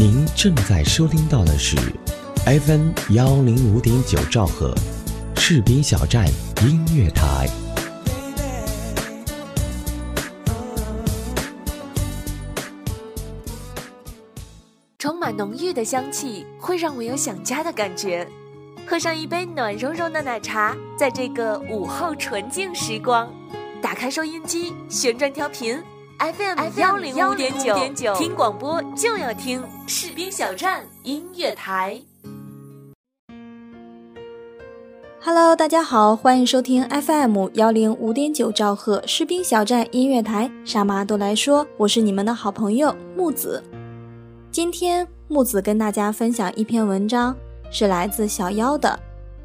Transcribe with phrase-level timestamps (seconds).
[0.00, 1.76] 您正在收听到的是
[2.46, 4.72] FM 幺零五点九兆赫，
[5.34, 6.24] 士兵小站
[6.62, 7.48] 音乐台。
[15.00, 18.24] 充满浓郁的香气，会让我有想家的感觉。
[18.86, 23.28] 喝上一杯暖融融的奶茶，在这个午后纯净时光，
[23.82, 25.76] 打开收音机，旋转调频
[26.18, 32.02] ，FM 幺零五点九，听广播就要听士兵小站音乐台。
[35.20, 40.50] Hello，大家好，欢迎收听 FM 幺零五点九兆赫士兵小站音乐台。
[40.64, 43.62] 啥嘛都来说，我是你们的好朋友木子。
[44.50, 47.36] 今天木子跟大家分享一篇文章，
[47.70, 48.98] 是来自小妖的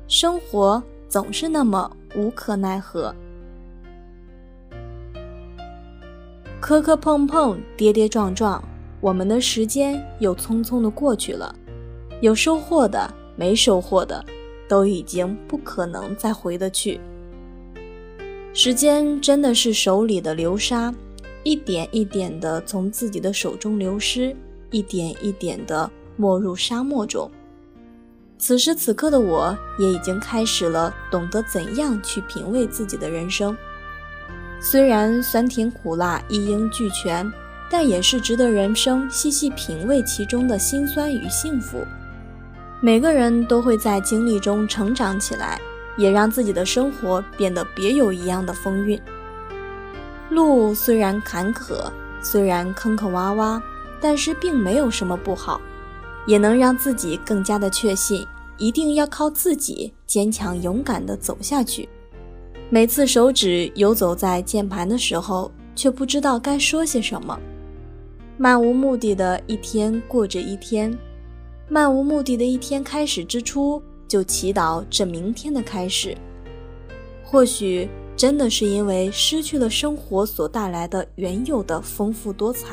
[0.11, 3.13] 《生活总是那么无可奈何》。
[6.63, 8.63] 磕磕碰碰，跌跌撞撞，
[9.01, 11.53] 我们的时间又匆匆的过去了，
[12.21, 14.23] 有收获的，没收获的。
[14.69, 17.01] 都已经不可能再回得去。
[18.53, 20.95] 时间真的是手里的流沙，
[21.43, 24.33] 一点一点的从自己的手中流失，
[24.71, 27.29] 一点一点的没入沙漠中。
[28.37, 33.53] 此时此刻的我，也已经开始了懂得怎样去品味自己的人生。
[34.65, 37.29] 虽然酸甜苦辣一应俱全，
[37.69, 41.85] 但也是值得人生细细品味其中的辛酸与幸福。
[42.79, 45.59] 每个人都会在经历中成长起来，
[45.97, 48.97] 也让自己的生活变得别有一样的风韵。
[50.29, 51.91] 路虽然坎坷，
[52.21, 53.61] 虽然坑坑洼洼，
[53.99, 55.59] 但是并没有什么不好，
[56.25, 58.25] 也能让自己更加的确信，
[58.57, 61.89] 一定要靠自己坚强勇敢地走下去。
[62.73, 67.39] 每次手指游走在键盘的时候，却不知道该说些什么，
[68.35, 70.91] 漫无目的的一天过着一天。
[71.69, 76.17] 漫无目的的一天开始之初，就祈祷这明天的开始。
[77.23, 82.69] 或许真的是因为失去了生活所带来的原有的丰富多彩。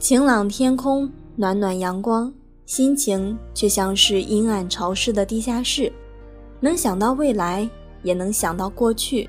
[0.00, 2.34] 晴朗天空，暖暖阳光，
[2.66, 5.92] 心情却像是阴暗潮湿的地下室。
[6.60, 7.68] 能想到未来，
[8.02, 9.28] 也能想到过去，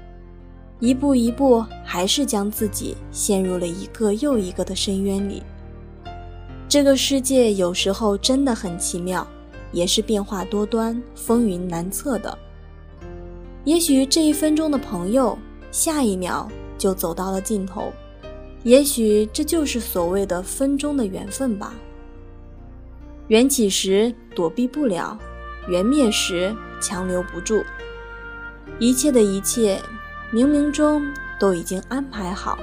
[0.80, 5.42] 一步一步，还是将自己陷入了一个又一个的深渊里。
[6.68, 9.26] 这个世界有时候真的很奇妙，
[9.72, 12.38] 也是变化多端、风云难测的。
[13.64, 15.38] 也许这一分钟的朋友，
[15.72, 17.92] 下一秒就走到了尽头。
[18.64, 21.74] 也许这就是所谓的分钟的缘分吧。
[23.28, 25.18] 缘起时躲避不了，
[25.68, 27.64] 缘灭时强留不住。
[28.80, 29.82] 一切的一切，
[30.34, 31.06] 冥冥中
[31.40, 32.58] 都已经安排好。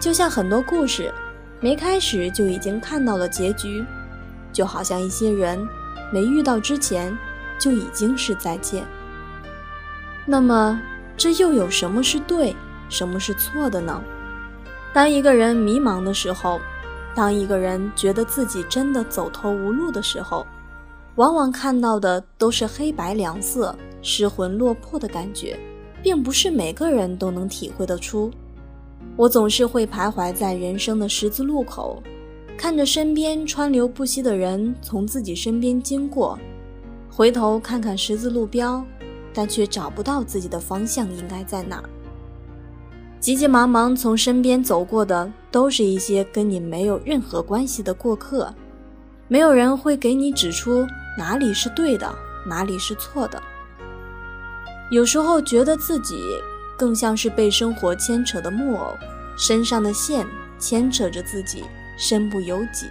[0.00, 1.12] 就像很多故事。
[1.62, 3.84] 没开始就已经看到了结局，
[4.50, 5.68] 就好像一些人
[6.10, 7.14] 没遇到之前
[7.58, 8.82] 就已经是再见。
[10.24, 10.80] 那么，
[11.18, 12.56] 这又有什么是对，
[12.88, 14.02] 什么是错的呢？
[14.94, 16.58] 当一个人迷茫的时候，
[17.14, 20.46] 当一个人觉得自己真的走投无路的时候，
[21.20, 25.54] 往往看到的都是黑白两色、失魂落魄的感觉，
[26.02, 28.30] 并不是每个人都能体会得出。
[29.18, 32.02] 我总是会徘徊在人生的十字路口，
[32.56, 36.38] 看着身边川流不息的人从自己身边经过，
[37.10, 38.82] 回头看看十字路标，
[39.34, 41.84] 但却找不到自己的方向应该在哪。
[43.20, 48.54] 急急忙忙从身边走过的都是一些跟你没有任何关系的过客，
[49.28, 50.86] 没有人会给你指出
[51.20, 52.10] 哪里是对的，
[52.46, 53.42] 哪里是错的。
[54.90, 56.24] 有时候觉得自己。
[56.78, 58.96] 更像是被生活牵扯的木偶，
[59.36, 60.26] 身上的线
[60.58, 61.62] 牵扯着自己，
[61.98, 62.86] 身不由己；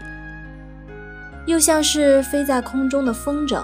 [1.48, 3.64] 又像是飞在空中的风筝，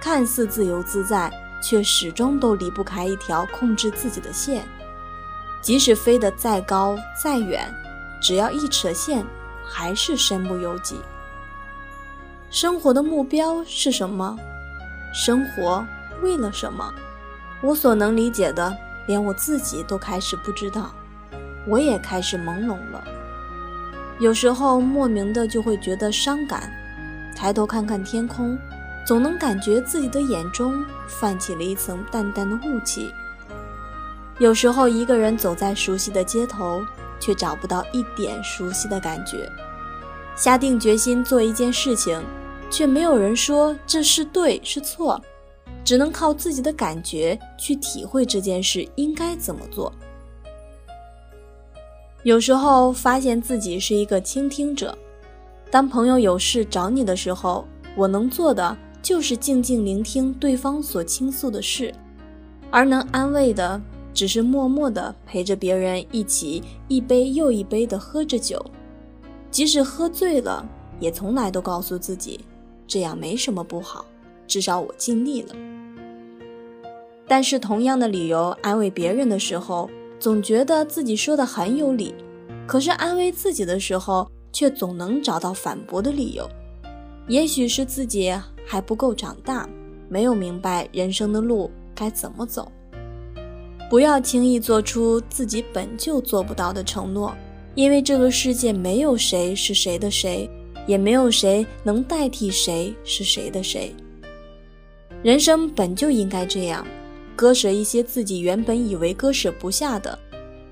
[0.00, 1.30] 看似自由自在，
[1.62, 4.64] 却始终都离不开一条控制自己的线。
[5.62, 7.72] 即使飞得再高再远，
[8.20, 9.24] 只要一扯线，
[9.64, 10.96] 还是身不由己。
[12.54, 14.38] 生活的目标是什么？
[15.12, 15.84] 生活
[16.22, 16.88] 为了什么？
[17.60, 18.72] 我所能理解的。
[19.06, 20.94] 连我自己都开始不知道，
[21.66, 23.04] 我也开始朦胧了。
[24.20, 26.72] 有时候莫名的就会觉得伤感，
[27.36, 28.56] 抬头看看天空，
[29.04, 33.12] 总能感觉自己的眼中泛起了一层淡淡的雾气。
[34.38, 36.82] 有时候一个人走在熟悉的街头，
[37.18, 39.50] 却找不到一点熟悉的感觉。
[40.36, 42.20] 下定决心做一件事情，
[42.74, 45.22] 却没有人说这是对是错。
[45.84, 49.92] 只能靠自己的感觉去体会这件事应该怎么做。
[52.24, 54.96] 有时候发现自己是一个倾听者，
[55.70, 61.94] 当朋友有事找你的时候，我能做的就是静静聆听对方所倾诉的事，
[62.70, 63.80] 而能安慰的
[64.12, 68.64] 只是默默的陪着别人一起一杯又一杯的喝着酒，
[69.50, 70.66] 即使喝醉了，
[70.98, 72.40] 也从来都告诉自己，
[72.86, 74.04] 这样没什么不好，
[74.46, 75.54] 至少我尽力了。
[77.26, 79.90] 但是同样的理由安慰别人的时候。
[80.20, 82.14] 总觉得自己说的很有理，
[82.66, 86.48] 可是安慰自己的时候，却总能找到反驳的理由。
[87.28, 88.34] 也许是自己
[88.64, 89.68] 还不够长大，
[90.08, 92.72] 没有明白人生的路该怎么走。
[93.90, 97.34] 不要轻易做出自己本就做不到的承诺，
[97.74, 100.48] 因为这个世界没有谁是谁的谁，
[100.86, 103.94] 也没有谁能代替谁是谁的谁。
[105.22, 106.86] 人生本就应该这样。
[107.36, 110.16] 割舍一些自己原本以为割舍不下的，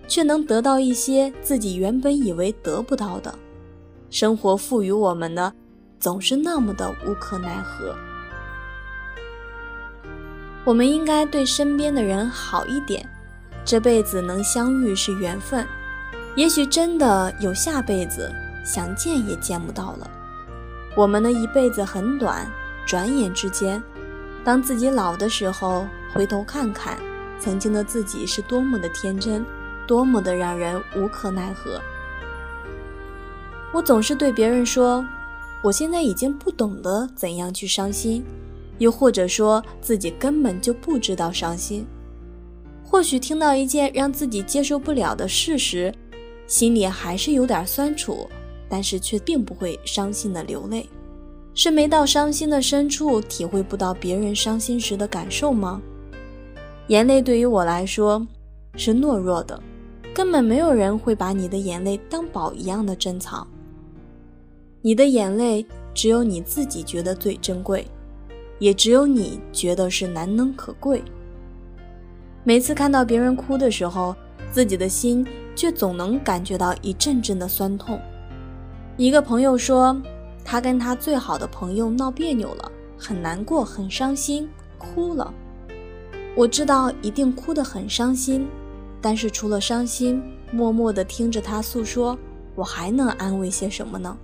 [0.06, 3.34] 却能得到一些自己原本以为得不到的。
[4.10, 5.52] 生活赋予我们的，
[5.98, 7.96] 总是那么的无可奈何。
[10.64, 13.04] 我们应该对身边的人好一点。
[13.64, 15.66] 这辈子能相遇是缘分，
[16.36, 18.32] 也许真的有下辈子，
[18.64, 20.10] 想见也见不到了。
[20.94, 22.46] 我们的一辈子很短，
[22.86, 23.82] 转眼之间。
[24.44, 26.98] 当自己老的时候，回头看看，
[27.38, 29.44] 曾经的自己是多么的天真，
[29.86, 31.80] 多么的让人无可奈何。
[33.72, 35.04] 我总是对别人说，
[35.62, 38.22] 我现在已经不懂得怎样去伤心，
[38.78, 41.86] 又或者说自己根本就不知道伤心。
[42.84, 45.94] 或许听到一件让自己接受不了的事时，
[46.46, 48.28] 心里还是有点酸楚，
[48.72, 50.88] 但是却并不会伤心的流泪。
[51.52, 55.82] 是没到伤心的深处，体会不到别人伤心时的感受吗？
[56.86, 58.26] 眼泪对于我来说
[58.76, 59.62] 是懦弱的，
[60.14, 63.46] 根本没有人会把你的眼泪当宝一样的珍藏。
[64.80, 67.86] 你的眼泪只有你自己觉得最珍贵，
[68.58, 71.02] 也只有你觉得是难能可贵。
[72.42, 74.16] 每次看到别人哭的时候，
[74.50, 78.00] 自己的心却总能感觉到一阵阵的酸痛。
[78.96, 80.00] 一个朋友说。
[80.44, 85.32] 他跟他最好的朋友闹别扭了，很难过，很伤心，哭了。
[86.34, 88.48] 我知道一定哭得很伤心，
[89.00, 92.18] 但是除了伤心，默默地听着他诉说，
[92.56, 94.16] 我还能安慰些什么呢？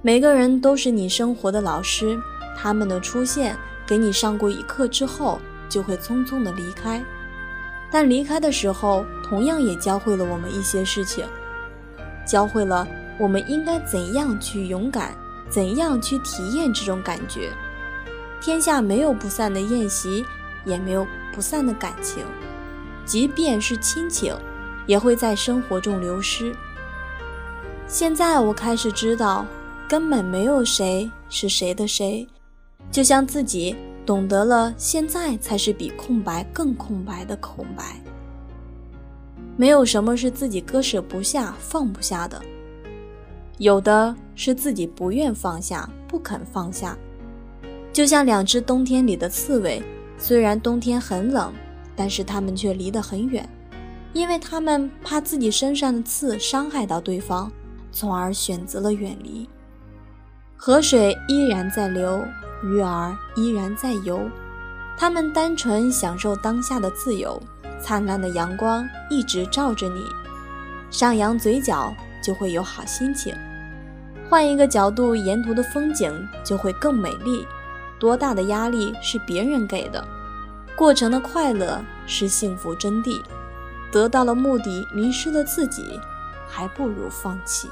[0.00, 2.18] 每个人都是你生活的老师，
[2.56, 3.54] 他们的出现
[3.86, 5.38] 给你上过一课之后，
[5.68, 7.04] 就会匆匆的离开，
[7.90, 11.26] 但离开的时候，同样也教会了我们一些事情，
[12.26, 12.88] 教会了。
[13.18, 15.16] 我们应该怎样去勇敢？
[15.48, 17.52] 怎样去体验这种感觉？
[18.40, 20.24] 天下没有不散的宴席，
[20.64, 22.24] 也没有不散的感情。
[23.04, 24.36] 即便是亲情，
[24.86, 26.52] 也会在生活中流失。
[27.86, 29.46] 现在我开始知道，
[29.88, 32.26] 根本没有谁是谁的谁。
[32.90, 38.02] 就像自己懂得了，现在才是比空白更空白的空白。
[39.56, 42.42] 没有什么是自己割舍不下、放不下的。
[43.58, 46.96] 有的是自己不愿放下，不肯放下，
[47.92, 49.82] 就像两只冬天里的刺猬，
[50.18, 51.52] 虽然冬天很冷，
[51.94, 53.48] 但是它们却离得很远，
[54.12, 57.50] 因为它们怕自己身上的刺伤害到对方，
[57.90, 59.48] 从而选择了远离。
[60.54, 62.22] 河水依然在流，
[62.62, 64.20] 鱼儿依然在游，
[64.98, 67.40] 它们单纯享受当下的自由。
[67.78, 70.02] 灿烂的阳光一直照着你，
[70.90, 71.94] 上扬嘴角。
[72.26, 73.32] 就会有好心情，
[74.28, 77.46] 换一个角度，沿途的风景就会更美丽。
[78.00, 80.04] 多大的压力是别人给的？
[80.74, 83.22] 过程的快乐是幸福真谛。
[83.92, 86.00] 得到了目的，迷失了自己，
[86.48, 87.70] 还不如放弃。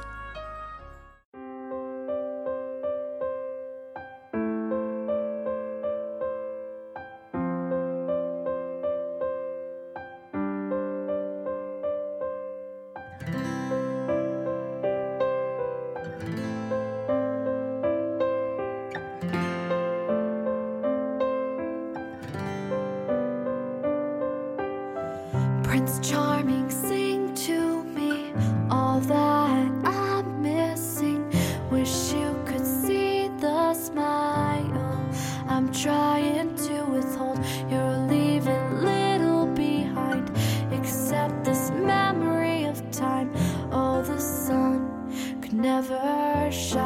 [25.84, 28.32] Prince Charming, sing to me
[28.70, 31.30] all that I'm missing.
[31.70, 35.10] Wish you could see the smile
[35.46, 37.38] I'm trying to withhold.
[37.70, 40.30] You're leaving little behind,
[40.72, 43.30] except this memory of time.
[43.70, 44.88] Oh, the sun
[45.42, 46.83] could never shine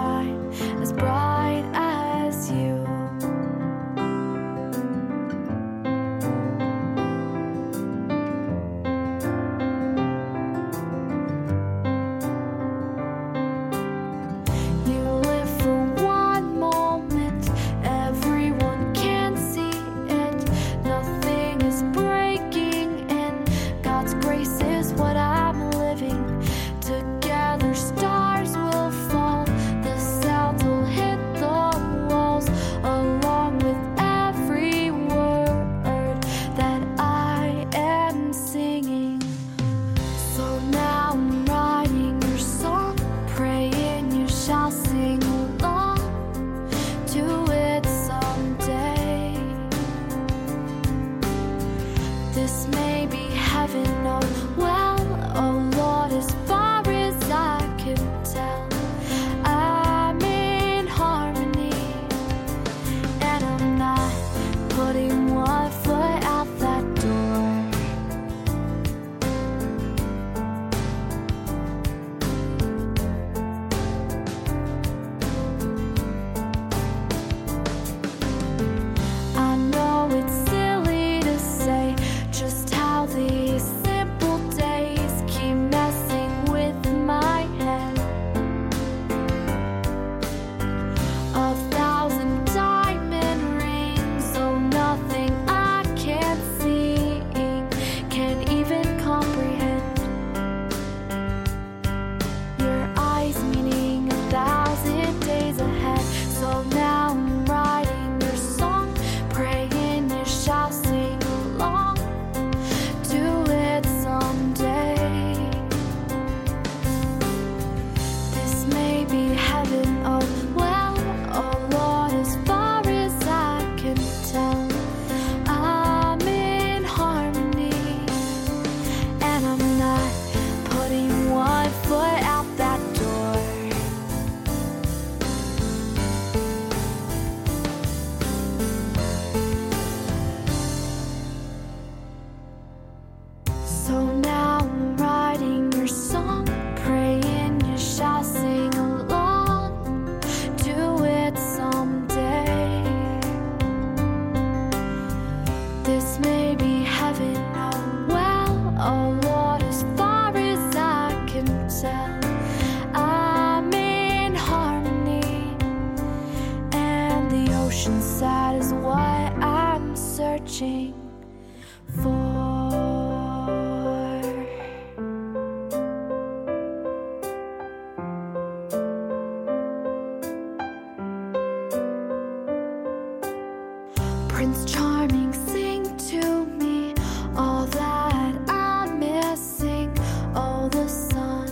[184.39, 186.95] prince charming sing to me
[187.35, 189.93] all that i'm missing
[190.33, 191.49] all the sun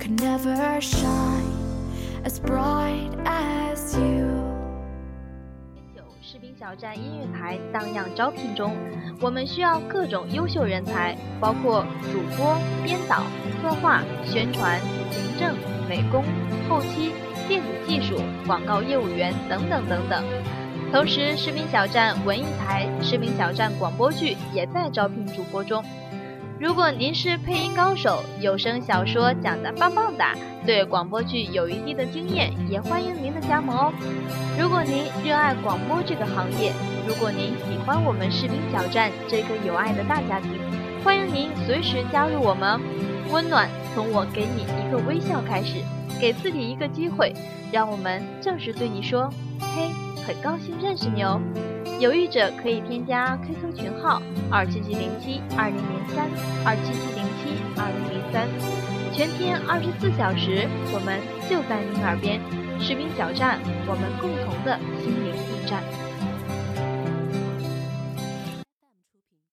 [0.00, 1.54] could never shine
[2.24, 4.26] as bright as you
[5.76, 8.76] 第九视频小站音乐台荡漾招聘中
[9.20, 13.22] 我们需要各种优秀人才包括主播编导
[13.62, 14.80] 策划宣传
[15.12, 15.54] 行政
[15.88, 16.24] 美工
[16.68, 17.12] 后期
[17.46, 20.63] 电子技术广告业务员等等等等
[20.94, 25.84] 同时，视频小站文艺台、视频小站广播剧也在招聘主播中。
[26.56, 33.92] 如果您是配音高手，有声小说讲得棒棒哒，对广播剧有一定的经验，也欢迎您的加盟哦。
[34.56, 36.72] 如果您热爱广播这个行业，
[37.08, 40.52] 如果您喜欢我们视频小站这个有爱的大家庭，
[41.02, 42.80] 欢迎您随时加入我们。
[43.32, 45.82] 温暖从我给你一个微笑开始，
[46.20, 47.34] 给自己一个机会，
[47.72, 49.90] 让我们正式对你说：嘿，
[50.26, 51.40] 很高兴认识你哦。
[52.00, 56.28] 有意者可以添加 QQ 群号二七七零七二零零三
[56.64, 58.48] 二七七零七二零零三，
[59.12, 62.40] 全天二十四小时，我们就在您耳边。
[62.80, 66.03] 士兵小站，我们共同的心灵驿站。